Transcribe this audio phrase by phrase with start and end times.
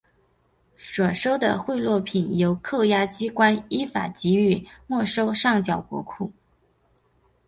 [0.79, 6.33] 所收的贿赂品由扣押机关依法予以没收上缴国库。